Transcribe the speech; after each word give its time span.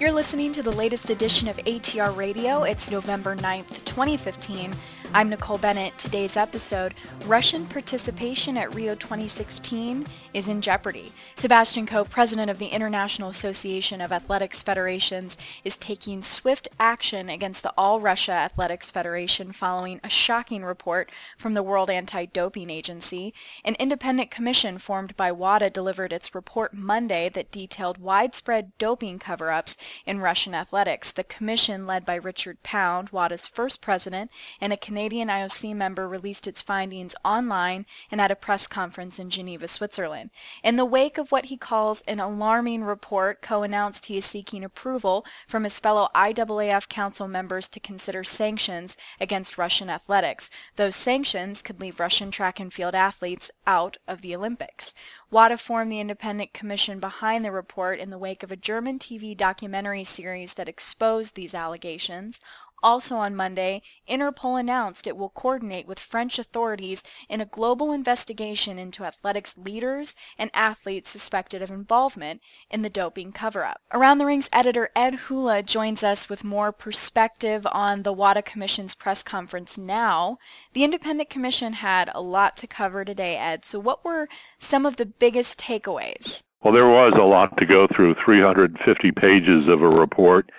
You're 0.00 0.12
listening 0.12 0.52
to 0.52 0.62
the 0.62 0.72
latest 0.72 1.10
edition 1.10 1.46
of 1.46 1.58
ATR 1.58 2.16
Radio. 2.16 2.62
It's 2.62 2.90
November 2.90 3.36
9th, 3.36 3.84
2015. 3.84 4.72
I'm 5.12 5.28
Nicole 5.28 5.58
Bennett. 5.58 5.98
Today's 5.98 6.36
episode, 6.36 6.94
Russian 7.26 7.66
participation 7.66 8.56
at 8.56 8.72
Rio 8.72 8.94
2016 8.94 10.06
is 10.32 10.48
in 10.48 10.60
jeopardy. 10.60 11.10
Sebastian 11.34 11.84
Coe, 11.84 12.04
president 12.04 12.48
of 12.48 12.60
the 12.60 12.68
International 12.68 13.28
Association 13.28 14.00
of 14.00 14.12
Athletics 14.12 14.62
Federations, 14.62 15.36
is 15.64 15.76
taking 15.76 16.22
swift 16.22 16.68
action 16.78 17.28
against 17.28 17.64
the 17.64 17.74
All 17.76 18.00
Russia 18.00 18.30
Athletics 18.30 18.92
Federation 18.92 19.50
following 19.50 19.98
a 20.04 20.08
shocking 20.08 20.64
report 20.64 21.10
from 21.36 21.54
the 21.54 21.62
World 21.64 21.90
Anti-Doping 21.90 22.70
Agency. 22.70 23.34
An 23.64 23.74
independent 23.80 24.30
commission 24.30 24.78
formed 24.78 25.16
by 25.16 25.32
WADA 25.32 25.70
delivered 25.70 26.12
its 26.12 26.36
report 26.36 26.72
Monday 26.72 27.28
that 27.30 27.50
detailed 27.50 27.98
widespread 27.98 28.78
doping 28.78 29.18
cover-ups 29.18 29.76
in 30.06 30.20
Russian 30.20 30.54
athletics. 30.54 31.10
The 31.10 31.24
commission, 31.24 31.84
led 31.84 32.04
by 32.04 32.14
Richard 32.14 32.62
Pound, 32.62 33.08
WADA's 33.08 33.48
first 33.48 33.80
president, 33.80 34.30
and 34.60 34.72
a 34.72 34.76
Canadian 34.76 34.99
Canadian 35.00 35.28
IOC 35.28 35.74
member 35.74 36.06
released 36.06 36.46
its 36.46 36.60
findings 36.60 37.16
online 37.24 37.86
and 38.10 38.20
at 38.20 38.30
a 38.30 38.36
press 38.36 38.66
conference 38.66 39.18
in 39.18 39.30
Geneva, 39.30 39.66
Switzerland. 39.66 40.28
In 40.62 40.76
the 40.76 40.84
wake 40.84 41.16
of 41.16 41.32
what 41.32 41.46
he 41.46 41.56
calls 41.56 42.02
an 42.02 42.20
alarming 42.20 42.84
report, 42.84 43.40
Coe 43.40 43.62
announced 43.62 44.04
he 44.04 44.18
is 44.18 44.26
seeking 44.26 44.62
approval 44.62 45.24
from 45.48 45.64
his 45.64 45.78
fellow 45.78 46.10
IAAF 46.14 46.90
Council 46.90 47.26
members 47.26 47.66
to 47.68 47.80
consider 47.80 48.22
sanctions 48.22 48.98
against 49.18 49.56
Russian 49.56 49.88
athletics. 49.88 50.50
Those 50.76 50.96
sanctions 50.96 51.62
could 51.62 51.80
leave 51.80 51.98
Russian 51.98 52.30
track 52.30 52.60
and 52.60 52.70
field 52.70 52.94
athletes 52.94 53.50
out 53.66 53.96
of 54.06 54.20
the 54.20 54.36
Olympics. 54.36 54.92
WADA 55.30 55.56
formed 55.58 55.92
the 55.92 56.00
independent 56.00 56.52
commission 56.52 57.00
behind 57.00 57.44
the 57.44 57.52
report 57.52 58.00
in 58.00 58.10
the 58.10 58.18
wake 58.18 58.42
of 58.42 58.52
a 58.52 58.56
German 58.56 58.98
TV 58.98 59.34
documentary 59.34 60.04
series 60.04 60.54
that 60.54 60.68
exposed 60.68 61.36
these 61.36 61.54
allegations. 61.54 62.40
Also 62.82 63.16
on 63.16 63.36
Monday, 63.36 63.82
Interpol 64.08 64.58
announced 64.58 65.06
it 65.06 65.16
will 65.16 65.28
coordinate 65.30 65.86
with 65.86 65.98
French 65.98 66.38
authorities 66.38 67.02
in 67.28 67.40
a 67.40 67.46
global 67.46 67.92
investigation 67.92 68.78
into 68.78 69.04
athletics 69.04 69.56
leaders 69.56 70.14
and 70.38 70.50
athletes 70.54 71.10
suspected 71.10 71.62
of 71.62 71.70
involvement 71.70 72.40
in 72.70 72.82
the 72.82 72.90
doping 72.90 73.32
cover-up. 73.32 73.80
Around 73.92 74.18
the 74.18 74.26
Rings 74.26 74.48
editor 74.52 74.90
Ed 74.96 75.14
Hula 75.14 75.62
joins 75.62 76.02
us 76.02 76.28
with 76.28 76.44
more 76.44 76.72
perspective 76.72 77.66
on 77.70 78.02
the 78.02 78.12
WADA 78.12 78.42
Commission's 78.42 78.94
press 78.94 79.22
conference 79.22 79.76
now. 79.76 80.38
The 80.72 80.84
Independent 80.84 81.30
Commission 81.30 81.74
had 81.74 82.10
a 82.14 82.22
lot 82.22 82.56
to 82.58 82.66
cover 82.66 83.04
today, 83.04 83.36
Ed, 83.36 83.64
so 83.64 83.78
what 83.78 84.04
were 84.04 84.28
some 84.58 84.86
of 84.86 84.96
the 84.96 85.06
biggest 85.06 85.58
takeaways? 85.60 86.44
Well, 86.62 86.74
there 86.74 86.88
was 86.88 87.14
a 87.14 87.22
lot 87.22 87.56
to 87.56 87.64
go 87.64 87.86
through, 87.86 88.14
350 88.14 89.12
pages 89.12 89.66
of 89.66 89.82
a 89.82 89.88
report 89.88 90.50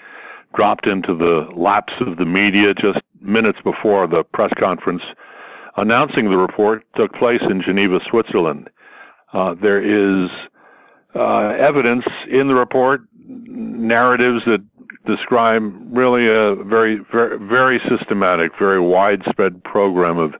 dropped 0.54 0.88
into 0.88 1.14
the 1.14 1.50
laps 1.56 1.94
of 2.00 2.18
the 2.18 2.26
media 2.26 2.74
just 2.74 3.02
minutes 3.20 3.62
before 3.62 4.08
the 4.08 4.24
press 4.24 4.54
conference 4.56 5.04
announcing 5.78 6.30
the 6.30 6.38
report 6.38 6.86
took 6.96 7.14
place 7.14 7.42
in 7.42 7.62
Geneva, 7.62 8.00
Switzerland. 8.04 8.70
Uh, 9.34 9.54
there 9.54 9.82
is 9.82 10.30
uh, 11.16 11.56
evidence 11.58 12.06
in 12.28 12.48
the 12.48 12.56
report, 12.56 13.04
narratives 13.26 14.46
that 14.46 14.62
describe 15.06 15.74
really 15.90 16.28
a 16.28 16.56
very, 16.56 16.98
very, 16.98 17.38
very 17.40 17.80
systematic, 17.80 18.56
very 18.58 18.80
widespread 18.80 19.64
program 19.64 20.18
of 20.18 20.38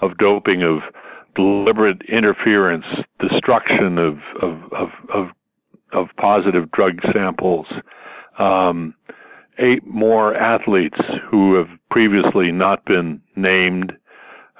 of 0.00 0.18
doping, 0.18 0.62
of 0.62 0.92
deliberate 1.34 2.02
interference, 2.02 2.86
destruction 3.18 3.98
of 3.98 4.22
of 4.40 4.72
of 4.72 4.92
of, 5.08 5.32
of 5.92 6.16
positive 6.16 6.70
drug 6.70 7.00
samples. 7.12 7.66
Um, 8.38 8.94
eight 9.58 9.86
more 9.86 10.34
athletes 10.34 10.98
who 11.22 11.54
have 11.54 11.70
previously 11.90 12.52
not 12.52 12.84
been 12.84 13.22
named 13.36 13.96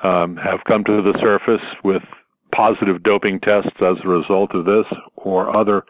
um, 0.02 0.36
have 0.36 0.64
come 0.64 0.84
to 0.84 1.02
the 1.02 1.18
surface 1.18 1.62
with 1.82 2.02
positive 2.50 3.02
doping 3.02 3.40
tests 3.40 3.80
as 3.80 3.98
a 4.00 4.08
result 4.08 4.54
of 4.54 4.64
this 4.64 4.86
or 5.16 5.54
other 5.54 5.84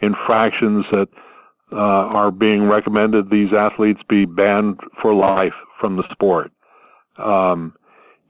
infractions 0.00 0.86
that 0.90 1.08
uh, 1.72 2.06
are 2.06 2.30
being 2.30 2.68
recommended 2.68 3.28
these 3.28 3.52
athletes 3.52 4.02
be 4.04 4.24
banned 4.24 4.80
for 4.96 5.12
life 5.12 5.56
from 5.78 5.96
the 5.96 6.08
sport. 6.10 6.52
Um, 7.18 7.74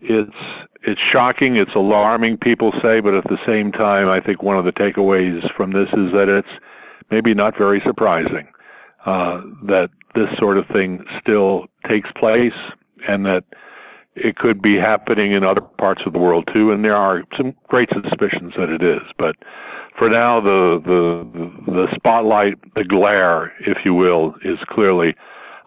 it's 0.00 0.36
it's 0.82 1.00
shocking, 1.00 1.56
it's 1.56 1.74
alarming, 1.74 2.38
people 2.38 2.70
say, 2.80 3.00
but 3.00 3.14
at 3.14 3.24
the 3.24 3.38
same 3.44 3.72
time, 3.72 4.08
I 4.08 4.20
think 4.20 4.42
one 4.42 4.56
of 4.56 4.64
the 4.64 4.72
takeaways 4.72 5.50
from 5.50 5.72
this 5.72 5.92
is 5.92 6.12
that 6.12 6.28
it's 6.28 6.48
maybe 7.10 7.34
not 7.34 7.56
very 7.56 7.80
surprising 7.80 8.46
uh, 9.06 9.42
that 9.62 9.90
this 10.14 10.36
sort 10.36 10.58
of 10.58 10.66
thing 10.66 11.04
still 11.18 11.66
takes 11.84 12.12
place 12.12 12.56
and 13.08 13.24
that 13.24 13.44
it 14.16 14.36
could 14.36 14.60
be 14.60 14.76
happening 14.76 15.32
in 15.32 15.44
other 15.44 15.60
parts 15.60 16.06
of 16.06 16.12
the 16.12 16.18
world 16.18 16.46
too, 16.48 16.72
and 16.72 16.84
there 16.84 16.96
are 16.96 17.22
some 17.36 17.54
great 17.68 17.90
suspicions 17.92 18.54
that 18.56 18.70
it 18.70 18.82
is. 18.82 19.02
But 19.16 19.36
for 19.94 20.08
now, 20.08 20.40
the 20.40 20.80
the 20.84 21.72
the 21.72 21.94
spotlight, 21.94 22.74
the 22.74 22.84
glare, 22.84 23.52
if 23.60 23.84
you 23.84 23.94
will, 23.94 24.34
is 24.42 24.64
clearly 24.64 25.14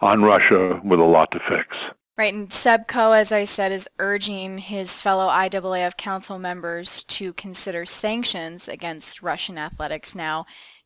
on 0.00 0.22
Russia 0.22 0.80
with 0.84 1.00
a 1.00 1.04
lot 1.04 1.30
to 1.32 1.40
fix. 1.40 1.76
Right, 2.18 2.34
and 2.34 2.52
Seb 2.52 2.86
Coe, 2.86 3.12
as 3.12 3.32
I 3.32 3.44
said, 3.44 3.72
is 3.72 3.88
urging 3.98 4.58
his 4.58 5.00
fellow 5.00 5.28
IAAF 5.28 5.96
council 5.96 6.38
members 6.38 7.02
to 7.04 7.32
consider 7.32 7.86
sanctions 7.86 8.68
against 8.68 9.22
Russian 9.22 9.56
athletics 9.56 10.14
now. 10.14 10.44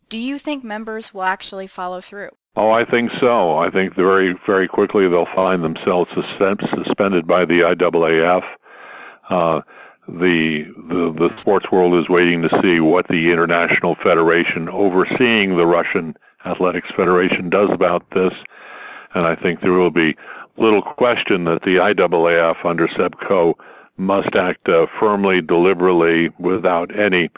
Do 0.09 0.19
you 0.19 0.38
think 0.38 0.62
members 0.62 1.12
will 1.12 1.25
actually 1.25 1.66
follow 1.66 2.00
through? 2.00 2.31
Oh, 2.56 2.70
I 2.70 2.84
think 2.84 3.10
so. 3.12 3.59
I 3.59 3.69
think 3.69 3.94
very, 3.94 4.34
very 4.47 4.69
quickly 4.69 5.09
they'll 5.09 5.26
find 5.26 5.65
themselves 5.65 6.12
suspended 6.12 7.26
by 7.26 7.44
the 7.44 7.62
IAAF. 7.62 8.44
Uh, 9.28 9.62
the, 10.06 10.64
the 10.88 11.12
the 11.12 11.37
sports 11.38 11.72
world 11.72 11.94
is 11.94 12.09
waiting 12.09 12.43
to 12.43 12.62
see 12.62 12.78
what 12.78 13.09
the 13.09 13.32
international 13.32 13.94
federation 13.97 14.69
overseeing 14.69 15.56
the 15.56 15.66
Russian 15.66 16.14
Athletics 16.44 16.91
Federation 16.91 17.48
does 17.48 17.70
about 17.70 18.09
this, 18.10 18.34
and 19.14 19.26
I 19.26 19.34
think 19.34 19.60
there 19.60 19.72
will 19.72 19.91
be 19.91 20.14
little 20.56 20.82
question 20.82 21.44
that 21.44 21.62
the 21.62 21.76
IAAF 21.76 22.64
under 22.64 22.87
Seb 22.87 23.19
Coe 23.19 23.56
must 23.97 24.37
act 24.37 24.69
uh, 24.69 24.87
firmly, 24.87 25.41
deliberately, 25.41 26.31
without 26.38 26.94
any 26.94 27.31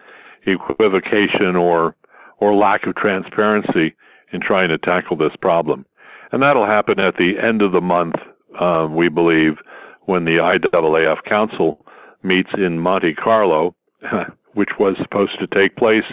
equivocation 0.44 1.56
or 1.56 1.94
or 2.38 2.52
lack 2.52 2.86
of 2.86 2.96
transparency 2.96 3.94
in 4.32 4.40
trying 4.40 4.68
to 4.68 4.78
tackle 4.78 5.16
this 5.16 5.36
problem. 5.36 5.86
And 6.32 6.42
that'll 6.42 6.66
happen 6.66 6.98
at 6.98 7.16
the 7.16 7.38
end 7.38 7.62
of 7.62 7.72
the 7.72 7.80
month, 7.80 8.16
um, 8.58 8.94
we 8.94 9.08
believe, 9.08 9.62
when 10.02 10.24
the 10.24 10.38
IAAF 10.38 11.24
Council 11.24 11.84
meets 12.22 12.54
in 12.54 12.80
Monte 12.80 13.14
Carlo, 13.14 13.74
which 14.54 14.78
was 14.78 14.96
supposed 14.98 15.38
to 15.38 15.46
take 15.46 15.76
place 15.76 16.12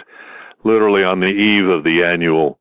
literally 0.62 1.04
on 1.04 1.20
the 1.20 1.32
eve 1.32 1.68
of 1.68 1.84
the 1.84 2.04
annual 2.04 2.58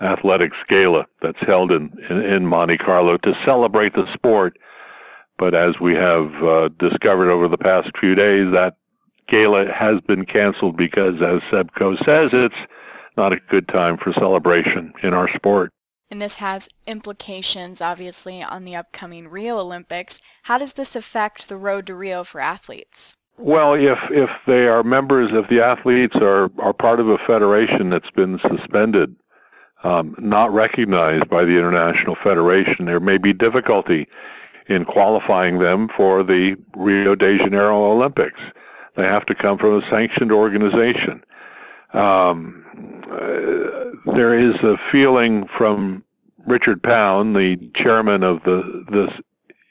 athletics 0.00 0.56
gala 0.68 1.06
that's 1.20 1.40
held 1.40 1.70
in, 1.70 1.92
in, 2.08 2.22
in 2.22 2.46
Monte 2.46 2.78
Carlo 2.78 3.16
to 3.18 3.34
celebrate 3.44 3.94
the 3.94 4.10
sport. 4.12 4.58
But 5.36 5.54
as 5.54 5.80
we 5.80 5.94
have 5.94 6.42
uh, 6.42 6.68
discovered 6.78 7.30
over 7.30 7.48
the 7.48 7.58
past 7.58 7.96
few 7.96 8.14
days, 8.14 8.50
that 8.52 8.76
gala 9.26 9.70
has 9.72 10.00
been 10.00 10.24
canceled 10.24 10.76
because, 10.76 11.20
as 11.22 11.42
Seb 11.50 11.72
Coe 11.72 11.96
says, 11.96 12.30
it's 12.32 12.56
not 13.16 13.32
a 13.32 13.40
good 13.48 13.68
time 13.68 13.96
for 13.96 14.12
celebration 14.12 14.92
in 15.02 15.14
our 15.14 15.28
sport. 15.28 15.70
And 16.10 16.20
this 16.20 16.36
has 16.36 16.68
implications, 16.86 17.80
obviously, 17.80 18.42
on 18.42 18.64
the 18.64 18.76
upcoming 18.76 19.28
Rio 19.28 19.58
Olympics. 19.58 20.20
How 20.42 20.58
does 20.58 20.74
this 20.74 20.94
affect 20.94 21.48
the 21.48 21.56
road 21.56 21.86
to 21.86 21.94
Rio 21.94 22.22
for 22.22 22.40
athletes? 22.40 23.16
Well, 23.38 23.72
if 23.74 24.10
if 24.10 24.30
they 24.46 24.68
are 24.68 24.84
members, 24.84 25.32
if 25.32 25.48
the 25.48 25.62
athletes 25.62 26.16
are, 26.16 26.50
are 26.58 26.74
part 26.74 27.00
of 27.00 27.08
a 27.08 27.16
federation 27.16 27.88
that's 27.88 28.10
been 28.10 28.38
suspended, 28.38 29.16
um, 29.84 30.14
not 30.18 30.52
recognized 30.52 31.28
by 31.30 31.44
the 31.44 31.58
International 31.58 32.14
Federation, 32.14 32.84
there 32.84 33.00
may 33.00 33.18
be 33.18 33.32
difficulty 33.32 34.06
in 34.66 34.84
qualifying 34.84 35.58
them 35.58 35.88
for 35.88 36.22
the 36.22 36.56
Rio 36.76 37.14
de 37.14 37.38
Janeiro 37.38 37.90
Olympics. 37.90 38.40
They 38.96 39.04
have 39.04 39.26
to 39.26 39.34
come 39.34 39.58
from 39.58 39.82
a 39.82 39.88
sanctioned 39.88 40.30
organization. 40.30 41.24
Um, 41.92 42.64
uh, 43.10 44.12
there 44.14 44.34
is 44.34 44.56
a 44.62 44.76
feeling 44.76 45.46
from 45.46 46.04
Richard 46.46 46.82
Pound, 46.82 47.36
the 47.36 47.56
chairman 47.74 48.22
of 48.22 48.42
the 48.44 48.84
this 48.90 49.20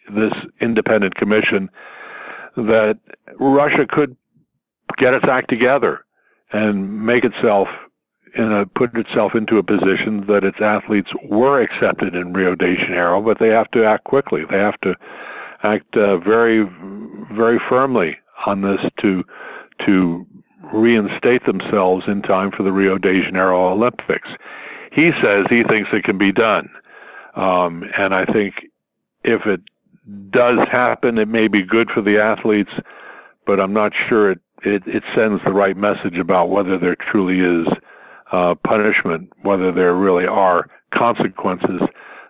this 0.10 0.34
independent 0.60 1.16
commission, 1.16 1.70
that 2.56 3.00
Russia 3.40 3.86
could 3.86 4.16
get 4.98 5.14
its 5.14 5.28
act 5.28 5.50
together 5.50 6.06
and 6.52 7.06
make 7.06 7.24
itself 7.26 7.70
put 8.74 8.98
itself 8.98 9.36
into 9.36 9.58
a 9.58 9.64
position 9.64 10.26
that 10.28 10.44
its 10.44 10.62
athletes 10.62 11.14
were 11.24 11.62
accepted 11.62 12.16
in 12.16 12.32
Rio 12.32 12.56
de 12.56 12.76
Janeiro, 12.76 13.22
but 13.22 13.40
they 13.40 13.50
have 13.50 13.70
to 13.72 13.84
act 13.84 14.06
quickly. 14.06 14.46
They 14.46 14.58
have 14.58 14.80
to 14.82 14.96
act 15.64 15.96
uh, 15.98 16.18
very 16.18 16.64
very 17.32 17.60
firmly 17.60 18.20
on 18.46 18.62
this 18.62 18.90
to 18.98 19.26
to 19.80 20.28
reinstate 20.72 21.44
themselves 21.46 22.08
in 22.08 22.22
time 22.22 22.52
for 22.52 22.64
the 22.64 22.72
Rio 22.72 22.98
de 22.98 23.22
Janeiro 23.22 23.72
Olympics. 23.72 24.30
he 24.92 25.12
says 25.12 25.46
he 25.50 25.64
thinks 25.64 25.94
it 25.94 26.04
can 26.04 26.18
be 26.18 26.32
done. 26.32 26.70
Um, 27.36 27.90
and 27.98 28.14
I 28.14 28.26
think 28.26 28.68
if 29.24 29.48
it 29.48 29.62
does 30.30 30.68
happen, 30.68 31.18
it 31.18 31.28
may 31.28 31.48
be 31.48 31.64
good 31.64 31.90
for 31.90 32.02
the 32.02 32.18
athletes, 32.18 32.74
but 33.46 33.60
I'm 33.60 33.74
not 33.74 33.94
sure 33.94 34.32
it, 34.32 34.40
it, 34.64 34.84
it 34.88 35.04
sends 35.14 35.44
the 35.44 35.54
right 35.54 35.78
message 35.78 36.18
about 36.18 36.50
whether 36.50 36.78
there 36.78 36.96
truly 36.96 37.40
is 37.40 37.68
uh, 38.32 38.56
punishment, 38.56 39.32
whether 39.42 39.72
there 39.72 39.94
really 39.94 40.28
are 40.28 40.70
consequences 40.90 41.82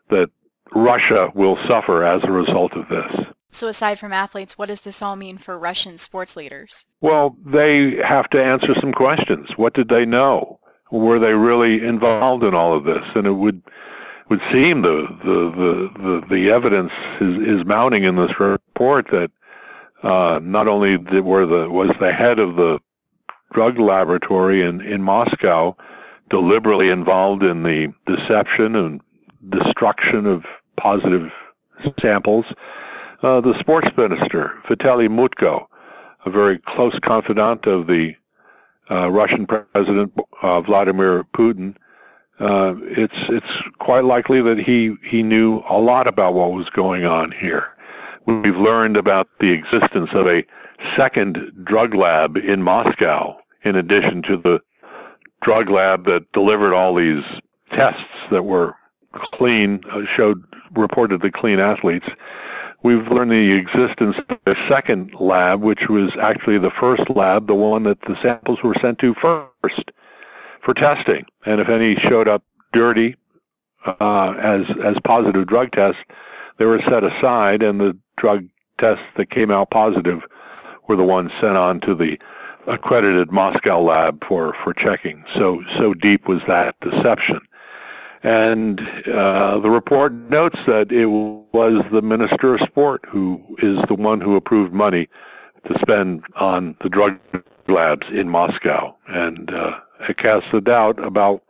that 0.10 0.30
Russia 0.74 1.32
will 1.36 1.58
suffer 1.58 2.04
as 2.04 2.24
a 2.24 2.32
result 2.32 2.74
of 2.74 2.88
this. 2.90 3.26
So 3.52 3.68
aside 3.68 4.00
from 4.00 4.14
athletes, 4.14 4.58
what 4.58 4.70
does 4.70 4.82
this 4.82 5.02
all 5.02 5.16
mean 5.16 5.38
for 5.38 5.60
Russian 5.60 5.98
sports 5.98 6.36
leaders? 6.36 6.86
Well, 7.02 7.36
they 7.46 7.98
have 7.98 8.30
to 8.30 8.44
answer 8.44 8.74
some 8.76 8.94
questions. 8.94 9.58
What 9.58 9.74
did 9.74 9.90
they 9.90 10.06
know? 10.06 10.60
Were 10.90 11.20
they 11.20 11.34
really 11.34 11.86
involved 11.86 12.44
in 12.44 12.54
all 12.54 12.74
of 12.74 12.86
this? 12.86 13.06
And 13.16 13.28
it 13.28 13.32
would 13.32 13.62
would 14.30 14.42
seem 14.52 14.82
the 14.82 15.18
the 15.24 15.52
the 15.52 16.02
the, 16.02 16.26
the 16.30 16.50
evidence 16.52 16.94
is, 17.20 17.60
is 17.60 17.66
mounting 17.66 18.04
in 18.04 18.16
this 18.16 18.40
report 18.40 19.08
that 19.10 19.32
uh, 20.04 20.40
not 20.42 20.68
only 20.68 20.98
were 20.98 21.46
the 21.46 21.70
was 21.70 21.92
the 22.00 22.14
head 22.14 22.40
of 22.40 22.56
the 22.56 22.80
drug 23.52 23.78
laboratory 23.78 24.62
in 24.62 24.82
in 24.82 25.02
Moscow 25.02 25.76
deliberately 26.30 26.90
involved 26.90 27.44
in 27.44 27.64
the 27.64 27.94
deception 28.06 28.76
and 28.76 29.02
destruction 29.50 30.26
of 30.26 30.46
positive 30.78 31.34
samples. 32.00 32.46
Uh, 33.22 33.40
the 33.40 33.58
sports 33.60 33.96
minister, 33.96 34.60
Vitaly 34.66 35.08
Mutko, 35.08 35.68
a 36.26 36.30
very 36.32 36.58
close 36.58 36.98
confidant 36.98 37.68
of 37.68 37.86
the 37.86 38.16
uh, 38.90 39.12
Russian 39.12 39.46
President 39.46 40.12
uh, 40.42 40.60
Vladimir 40.62 41.24
Putin, 41.26 41.76
uh, 42.40 42.74
it's 42.82 43.30
it's 43.30 43.62
quite 43.78 44.06
likely 44.06 44.42
that 44.42 44.58
he 44.58 44.96
he 45.04 45.22
knew 45.22 45.62
a 45.70 45.78
lot 45.78 46.08
about 46.08 46.34
what 46.34 46.52
was 46.52 46.72
going 46.72 47.06
on 47.06 47.32
here. 47.32 47.78
We've 48.26 48.58
learned 48.58 48.98
about 48.98 49.28
the 49.40 49.52
existence 49.52 50.14
of 50.14 50.28
a 50.28 50.44
second 50.96 51.52
drug 51.64 51.94
lab 51.94 52.38
in 52.38 52.64
Moscow, 52.64 53.38
in 53.64 53.76
addition 53.76 54.24
to 54.24 54.38
the 54.38 54.62
drug 55.42 55.70
lab 55.70 56.06
that 56.06 56.32
delivered 56.32 56.74
all 56.74 56.96
these 56.96 57.26
tests 57.70 58.04
that 58.32 58.44
were 58.44 58.76
clean, 59.12 59.84
uh, 59.92 60.06
showed 60.06 60.44
reportedly 60.74 61.32
clean 61.32 61.60
athletes. 61.60 62.10
We've 62.84 63.08
learned 63.12 63.32
the 63.32 63.52
existence 63.52 64.18
of 64.18 64.40
a 64.48 64.56
second 64.68 65.14
lab, 65.20 65.62
which 65.62 65.88
was 65.88 66.18
actually 66.18 66.58
the 66.58 66.72
first 66.72 67.10
lab, 67.12 67.46
the 67.46 67.56
one 67.56 67.84
that 67.84 68.02
the 68.02 68.16
samples 68.16 68.64
were 68.64 68.74
sent 68.74 68.98
to 69.00 69.14
first 69.14 69.92
for 70.62 70.74
testing. 70.74 71.26
And 71.46 71.62
if 71.62 71.70
any 71.70 71.96
showed 71.96 72.28
up 72.28 72.44
dirty 72.72 73.18
uh, 73.86 74.36
as 74.40 74.70
as 74.78 75.00
positive 75.04 75.46
drug 75.46 75.72
tests, 75.72 76.04
they 76.58 76.66
were 76.66 76.82
set 76.82 77.04
aside, 77.04 77.62
and 77.64 77.80
the 77.80 77.98
drug 78.18 78.48
tests 78.78 79.06
that 79.16 79.30
came 79.30 79.52
out 79.52 79.70
positive 79.70 80.28
were 80.88 80.96
the 80.96 81.04
ones 81.04 81.32
sent 81.40 81.58
on 81.58 81.80
to 81.82 81.94
the 81.94 82.20
accredited 82.68 83.32
Moscow 83.32 83.82
lab 83.82 84.24
for, 84.24 84.54
for 84.54 84.74
checking. 84.74 85.24
So 85.34 85.64
so 85.78 85.94
deep 85.94 86.28
was 86.28 86.44
that 86.46 86.80
deception. 86.80 87.42
And 88.24 88.80
uh, 89.08 89.60
the 89.60 89.70
report 89.70 90.14
notes 90.14 90.60
that 90.66 90.92
it 90.92 91.08
was 91.08 91.84
the 91.92 92.02
Minister 92.02 92.56
of 92.56 92.62
Sport 92.62 93.06
who 93.08 93.44
is 93.60 93.82
the 93.88 93.96
one 93.96 94.22
who 94.22 94.36
approved 94.36 94.74
money 94.74 95.08
to 95.68 95.80
spend 95.80 96.24
on 96.36 96.76
the 96.82 96.90
drug 96.90 97.20
labs 97.68 98.08
in 98.10 98.30
Moscow. 98.30 98.96
And 99.08 99.52
uh, 99.52 99.80
it 100.08 100.18
casts 100.18 100.54
a 100.54 100.62
doubt 100.62 101.04
about 101.04 101.44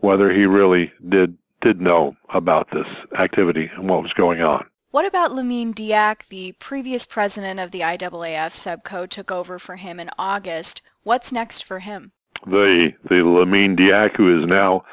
whether 0.00 0.30
he 0.30 0.46
really 0.46 0.92
did 1.08 1.36
did 1.60 1.80
know 1.80 2.16
about 2.30 2.70
this 2.70 2.86
activity 3.18 3.70
and 3.74 3.88
what 3.88 4.02
was 4.02 4.14
going 4.14 4.40
on. 4.40 4.66
What 4.92 5.04
about 5.04 5.30
Lamine 5.30 5.74
Diack, 5.74 6.26
the 6.28 6.52
previous 6.52 7.04
president 7.04 7.60
of 7.60 7.70
the 7.70 7.80
IAAF 7.80 8.52
Seb 8.52 8.82
Coe, 8.82 9.06
took 9.06 9.30
over 9.30 9.58
for 9.58 9.76
him 9.76 10.00
in 10.00 10.10
August? 10.18 10.80
What's 11.02 11.30
next 11.30 11.62
for 11.62 11.80
him? 11.80 12.12
The 12.46 12.94
the 13.04 13.16
Lamine 13.16 13.76
Diack, 13.76 14.16
who 14.16 14.40
is 14.40 14.46
now 14.46 14.84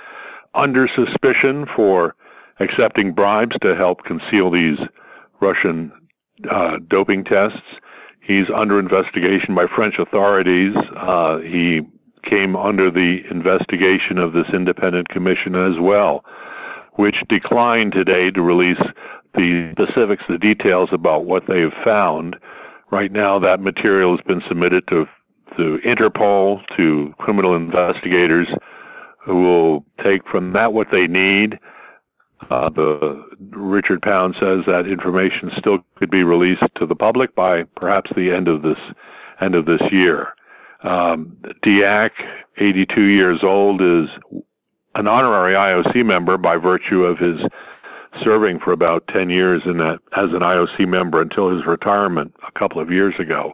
under 0.57 0.87
suspicion 0.87 1.65
for 1.65 2.15
accepting 2.59 3.13
bribes 3.13 3.57
to 3.59 3.75
help 3.75 4.03
conceal 4.03 4.49
these 4.49 4.79
Russian 5.39 5.91
uh, 6.49 6.79
doping 6.87 7.23
tests. 7.23 7.61
He's 8.19 8.49
under 8.49 8.79
investigation 8.79 9.55
by 9.55 9.67
French 9.67 9.99
authorities. 9.99 10.75
Uh, 10.75 11.37
he 11.37 11.87
came 12.23 12.55
under 12.55 12.89
the 12.89 13.25
investigation 13.29 14.17
of 14.17 14.33
this 14.33 14.49
independent 14.49 15.07
commission 15.07 15.55
as 15.55 15.79
well, 15.79 16.25
which 16.93 17.25
declined 17.27 17.93
today 17.93 18.31
to 18.31 18.41
release 18.41 18.81
the 19.33 19.71
specifics, 19.71 20.25
the 20.27 20.39
details 20.39 20.91
about 20.91 21.25
what 21.25 21.45
they've 21.45 21.73
found. 21.73 22.37
Right 22.89 23.11
now, 23.11 23.37
that 23.39 23.61
material 23.61 24.17
has 24.17 24.25
been 24.25 24.41
submitted 24.41 24.87
to 24.87 25.07
to 25.55 25.79
Interpol, 25.79 26.65
to 26.75 27.15
criminal 27.17 27.55
investigators, 27.55 28.47
who 29.27 29.41
will 29.43 29.85
take 29.97 30.25
from 30.25 30.53
that 30.53 30.71
what 30.71 30.89
they 30.89 31.05
need. 31.05 31.59
Uh, 32.49 32.69
the 32.69 33.27
Richard 33.49 34.01
Pound 34.01 34.37
says 34.37 34.63
that 34.65 34.87
information 34.87 35.51
still 35.51 35.83
could 35.95 36.09
be 36.09 36.23
released 36.23 36.63
to 36.75 36.85
the 36.85 36.95
public 36.95 37.35
by 37.35 37.63
perhaps 37.63 38.09
the 38.15 38.31
end 38.31 38.47
of 38.47 38.61
this 38.61 38.79
end 39.41 39.53
of 39.53 39.65
this 39.65 39.91
year. 39.91 40.33
Um, 40.81 41.37
Diack, 41.61 42.13
82 42.55 43.01
years 43.01 43.43
old, 43.43 43.81
is 43.81 44.09
an 44.95 45.07
honorary 45.07 45.55
IOC 45.55 46.05
member 46.05 46.37
by 46.37 46.55
virtue 46.55 47.03
of 47.03 47.19
his 47.19 47.45
serving 48.23 48.59
for 48.59 48.71
about 48.71 49.07
10 49.07 49.29
years 49.29 49.65
in 49.65 49.77
that, 49.79 49.99
as 50.15 50.29
an 50.29 50.39
IOC 50.39 50.87
member 50.87 51.21
until 51.21 51.49
his 51.49 51.65
retirement 51.65 52.33
a 52.47 52.51
couple 52.53 52.79
of 52.79 52.91
years 52.91 53.19
ago. 53.19 53.53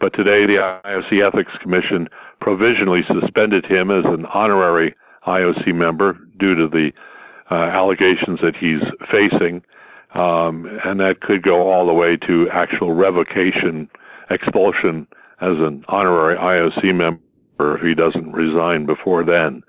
But 0.00 0.14
today 0.14 0.46
the 0.46 0.56
IOC 0.84 1.22
Ethics 1.22 1.58
Commission 1.58 2.08
provisionally 2.40 3.02
suspended 3.02 3.66
him 3.66 3.90
as 3.90 4.06
an 4.06 4.24
honorary 4.26 4.94
IOC 5.26 5.74
member 5.74 6.14
due 6.38 6.54
to 6.54 6.66
the 6.68 6.94
uh, 7.50 7.54
allegations 7.54 8.40
that 8.40 8.56
he's 8.56 8.82
facing. 9.06 9.62
Um, 10.14 10.80
and 10.84 10.98
that 11.00 11.20
could 11.20 11.42
go 11.42 11.70
all 11.70 11.86
the 11.86 11.92
way 11.92 12.16
to 12.16 12.48
actual 12.48 12.94
revocation, 12.94 13.90
expulsion 14.30 15.06
as 15.40 15.58
an 15.60 15.84
honorary 15.88 16.36
IOC 16.36 16.96
member 16.96 17.76
if 17.76 17.82
he 17.82 17.94
doesn't 17.94 18.32
resign 18.32 18.86
before 18.86 19.22
then. 19.22 19.62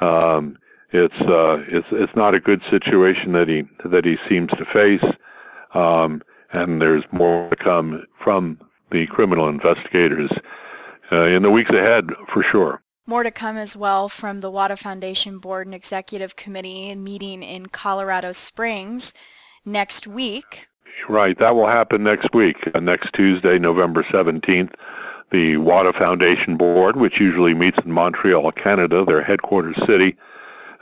Um, 0.00 0.56
it's 0.92 1.20
uh, 1.20 1.64
it's 1.66 1.88
it's 1.90 2.14
not 2.14 2.34
a 2.34 2.40
good 2.40 2.62
situation 2.64 3.32
that 3.32 3.48
he 3.48 3.64
that 3.84 4.04
he 4.04 4.16
seems 4.28 4.50
to 4.52 4.64
face, 4.64 5.04
um, 5.72 6.22
and 6.52 6.80
there's 6.80 7.04
more 7.10 7.50
to 7.50 7.56
come 7.56 8.06
from 8.16 8.60
the 8.94 9.06
criminal 9.08 9.48
investigators 9.48 10.30
uh, 11.10 11.24
in 11.24 11.42
the 11.42 11.50
weeks 11.50 11.72
ahead 11.72 12.12
for 12.28 12.44
sure. 12.44 12.80
More 13.06 13.24
to 13.24 13.32
come 13.32 13.56
as 13.56 13.76
well 13.76 14.08
from 14.08 14.40
the 14.40 14.52
WADA 14.52 14.76
Foundation 14.76 15.38
Board 15.38 15.66
and 15.66 15.74
Executive 15.74 16.36
Committee 16.36 16.94
meeting 16.94 17.42
in 17.42 17.66
Colorado 17.66 18.30
Springs 18.30 19.12
next 19.64 20.06
week. 20.06 20.68
Right, 21.08 21.36
that 21.38 21.56
will 21.56 21.66
happen 21.66 22.04
next 22.04 22.32
week, 22.32 22.70
uh, 22.72 22.78
next 22.78 23.12
Tuesday, 23.14 23.58
November 23.58 24.04
17th. 24.04 24.72
The 25.32 25.56
WADA 25.56 25.92
Foundation 25.94 26.56
Board, 26.56 26.94
which 26.94 27.18
usually 27.18 27.52
meets 27.52 27.80
in 27.80 27.90
Montreal, 27.90 28.52
Canada, 28.52 29.04
their 29.04 29.22
headquarters 29.22 29.76
city, 29.86 30.16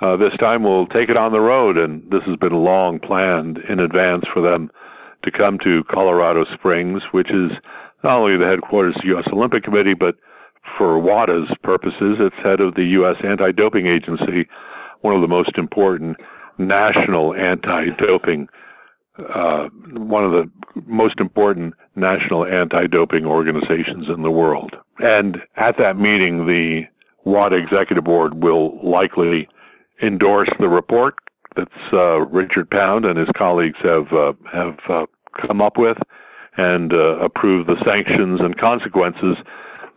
uh, 0.03 0.17
this 0.17 0.37
time 0.37 0.65
we'll 0.65 0.87
take 0.87 1.09
it 1.09 1.17
on 1.17 1.33
the 1.33 1.41
road, 1.41 1.79
and 1.79 2.11
this 2.11 2.25
has 2.25 2.37
been 2.37 2.53
long 2.53 2.99
planned 2.99 3.57
in 3.57 3.81
advance 3.81 4.29
for 4.29 4.43
them 4.43 4.71
to 5.23 5.31
come 5.31 5.59
to 5.61 5.85
Colorado 5.85 6.45
Springs, 6.45 7.05
which 7.05 7.31
is 7.31 7.53
not 8.03 8.19
only 8.19 8.37
the 8.37 8.47
headquarters 8.47 8.97
of 8.97 9.03
the 9.03 9.09
U.S. 9.09 9.27
Olympic 9.29 9.65
Committee, 9.65 9.95
but 9.95 10.17
for 10.63 10.99
WADA's 10.99 11.57
purposes, 11.63 12.19
it's 12.21 12.37
head 12.37 12.61
of 12.61 12.75
the 12.75 12.85
U.S. 12.85 13.17
Anti-Doping 13.23 13.87
Agency, 13.87 14.49
one 15.01 15.15
of 15.15 15.21
the 15.21 15.29
most 15.29 15.59
important 15.59 16.19
national 16.59 17.35
anti-doping, 17.35 18.49
uh, 19.19 19.69
one 19.93 20.25
of 20.25 20.33
the 20.33 20.51
most 20.87 21.21
important 21.21 21.75
national 21.97 22.45
anti-doping 22.47 23.27
organizations 23.27 24.09
in 24.09 24.23
the 24.23 24.31
world. 24.31 24.79
And 25.01 25.45
at 25.57 25.77
that 25.79 25.97
meeting, 25.97 26.47
the 26.47 26.87
WADA 27.25 27.57
Executive 27.57 28.05
Board 28.05 28.43
will 28.43 28.79
likely 28.83 29.49
endorse 30.01 30.51
the 30.59 30.69
report 30.69 31.17
that 31.55 31.69
uh, 31.93 32.21
Richard 32.27 32.71
Pound 32.71 33.05
and 33.05 33.19
his 33.19 33.31
colleagues 33.35 33.79
have 33.81 34.13
uh, 34.13 34.33
have 34.51 34.79
uh, 34.89 35.07
come 35.33 35.61
up 35.61 35.77
with, 35.77 36.01
and 36.57 36.93
uh, 36.93 37.19
approve 37.19 37.67
the 37.67 37.83
sanctions 37.85 38.41
and 38.41 38.57
consequences 38.57 39.37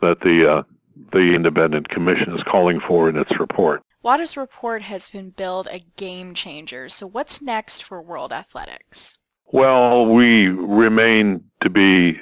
that 0.01 0.21
the 0.21 0.49
uh, 0.49 0.63
the 1.11 1.35
independent 1.35 1.89
commission 1.89 2.33
is 2.35 2.43
calling 2.43 2.79
for 2.79 3.09
in 3.09 3.15
its 3.17 3.39
report. 3.39 3.83
WADA's 4.03 4.37
report 4.37 4.83
has 4.83 5.09
been 5.09 5.31
billed 5.31 5.67
a 5.71 5.83
game 5.95 6.33
changer. 6.33 6.89
So 6.89 7.07
what's 7.07 7.41
next 7.41 7.81
for 7.81 8.01
World 8.01 8.31
Athletics? 8.31 9.17
Well, 9.51 10.05
we 10.05 10.49
remain 10.49 11.43
to 11.61 11.69
be, 11.69 12.19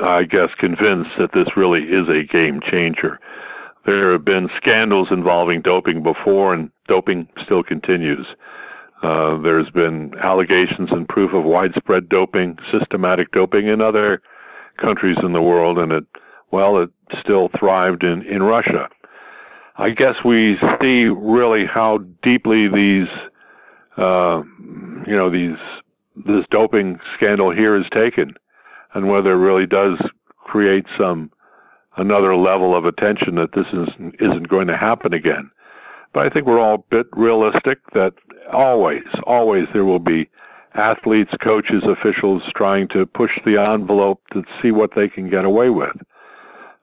I 0.00 0.24
guess, 0.24 0.54
convinced 0.54 1.16
that 1.18 1.32
this 1.32 1.56
really 1.56 1.90
is 1.90 2.08
a 2.08 2.24
game 2.24 2.60
changer. 2.60 3.20
there 3.84 4.12
have 4.12 4.24
been 4.24 4.48
scandals 4.50 5.10
involving 5.10 5.60
doping 5.60 6.02
before, 6.02 6.54
and 6.54 6.70
doping 6.88 7.28
still 7.38 7.62
continues. 7.62 8.34
Uh, 9.04 9.36
there's 9.36 9.70
been 9.70 10.14
allegations 10.16 10.90
and 10.90 11.06
proof 11.06 11.34
of 11.34 11.44
widespread 11.44 12.08
doping, 12.08 12.58
systematic 12.70 13.30
doping 13.32 13.66
in 13.66 13.82
other 13.82 14.22
countries 14.78 15.18
in 15.18 15.34
the 15.34 15.42
world, 15.42 15.78
and 15.78 15.92
it, 15.92 16.06
well, 16.50 16.78
it 16.78 16.88
still 17.18 17.48
thrived 17.48 18.02
in, 18.02 18.22
in 18.22 18.42
Russia. 18.42 18.88
I 19.76 19.90
guess 19.90 20.24
we 20.24 20.56
see 20.80 21.08
really 21.08 21.66
how 21.66 21.98
deeply 22.22 22.66
these, 22.66 23.10
uh, 23.98 24.42
you 25.06 25.16
know, 25.18 25.28
these 25.28 25.58
this 26.16 26.46
doping 26.48 26.98
scandal 27.12 27.50
here 27.50 27.76
is 27.76 27.90
taken, 27.90 28.34
and 28.94 29.10
whether 29.10 29.32
it 29.32 29.44
really 29.44 29.66
does 29.66 30.00
create 30.38 30.86
some 30.96 31.30
another 31.98 32.34
level 32.36 32.74
of 32.74 32.86
attention 32.86 33.34
that 33.34 33.52
this 33.52 33.70
is, 33.74 33.90
isn't 34.18 34.48
going 34.48 34.68
to 34.68 34.78
happen 34.78 35.12
again. 35.12 35.50
But 36.14 36.26
I 36.26 36.28
think 36.30 36.46
we're 36.46 36.60
all 36.60 36.74
a 36.74 36.78
bit 36.78 37.08
realistic 37.12 37.80
that 37.90 38.14
always, 38.52 39.04
always 39.24 39.66
there 39.72 39.84
will 39.84 39.98
be 39.98 40.30
athletes, 40.74 41.36
coaches, 41.38 41.82
officials 41.82 42.44
trying 42.52 42.86
to 42.88 43.04
push 43.04 43.42
the 43.42 43.58
envelope 43.58 44.22
to 44.30 44.44
see 44.62 44.70
what 44.70 44.92
they 44.92 45.08
can 45.08 45.28
get 45.28 45.44
away 45.44 45.70
with. 45.70 46.00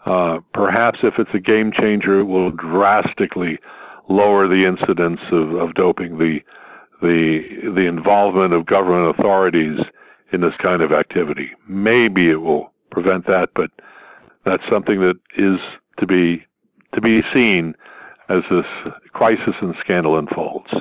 Uh, 0.06 0.42
perhaps 0.52 1.06
if 1.06 1.18
it's 1.18 1.34
a 1.34 1.40
game 1.40 1.72
changer, 1.72 2.20
it 2.20 2.26
will 2.26 2.52
drastically 2.52 3.58
lower 4.10 4.48
the 4.48 4.66
incidence 4.66 5.22
of, 5.32 5.54
of 5.54 5.76
doping, 5.76 6.18
the, 6.18 6.44
the, 7.02 7.70
the 7.70 7.88
involvement 7.88 8.54
of 8.54 8.66
government 8.66 9.18
authorities 9.18 9.80
in 10.34 10.42
this 10.42 10.58
kind 10.58 10.82
of 10.82 10.92
activity. 10.92 11.54
Maybe 11.68 12.30
it 12.30 12.42
will 12.42 12.74
prevent 12.90 13.26
that, 13.28 13.54
but 13.54 13.72
that's 14.44 14.68
something 14.68 15.00
that 15.00 15.18
is 15.36 15.62
to 15.98 16.06
be 16.06 16.46
to 16.92 17.00
be 17.00 17.22
seen 17.22 17.74
as 18.30 18.44
this 18.50 18.68
crisis 19.14 19.56
and 19.62 19.76
scandal 19.76 20.18
unfolds. 20.18 20.74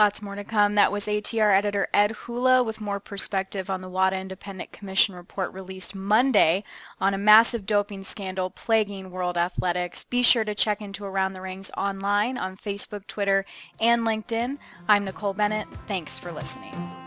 Lots 0.00 0.22
more 0.22 0.34
to 0.34 0.44
come. 0.44 0.76
That 0.76 0.92
was 0.92 1.06
ATR 1.06 1.54
editor 1.54 1.86
Ed 1.92 2.12
Hula 2.12 2.62
with 2.62 2.80
more 2.80 3.00
perspective 3.00 3.68
on 3.68 3.82
the 3.82 3.88
WADA 3.88 4.16
Independent 4.16 4.72
Commission 4.72 5.14
report 5.14 5.52
released 5.52 5.94
Monday 5.94 6.64
on 7.00 7.12
a 7.12 7.18
massive 7.18 7.66
doping 7.66 8.02
scandal 8.02 8.48
plaguing 8.48 9.10
world 9.10 9.36
athletics. 9.36 10.04
Be 10.04 10.22
sure 10.22 10.44
to 10.44 10.54
check 10.54 10.80
into 10.80 11.04
Around 11.04 11.34
the 11.34 11.42
Rings 11.42 11.70
online 11.76 12.38
on 12.38 12.56
Facebook, 12.56 13.06
Twitter, 13.06 13.44
and 13.78 14.06
LinkedIn. 14.06 14.56
I'm 14.88 15.04
Nicole 15.04 15.34
Bennett. 15.34 15.68
Thanks 15.86 16.18
for 16.18 16.32
listening. 16.32 16.99